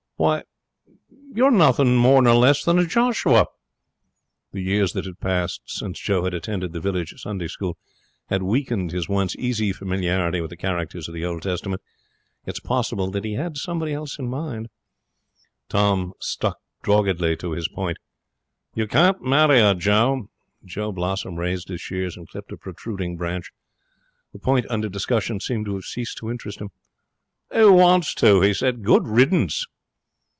[0.17, 0.43] 'Why
[1.33, 3.47] you're nothing more nor less than a Joshua!'
[4.51, 7.75] The years that had passed since Joe had attended the village Sunday school
[8.27, 11.81] had weakened his once easy familiarity with the characters of the Old Testament.
[12.45, 14.69] It is possible that he had somebody else in his mind.
[15.69, 17.97] Tom stuck doggedly to his point.
[18.75, 20.29] 'You can't marry her, Joe.'
[20.63, 23.51] Joe Blossom raised his shears and clipped a protruding branch.
[24.33, 26.69] The point under discussion seemed to have ceased to interest him.
[27.51, 28.83] 'Who wants to?' he said.
[28.83, 29.65] 'Good riddance!'